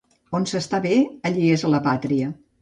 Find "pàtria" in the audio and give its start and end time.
1.91-2.33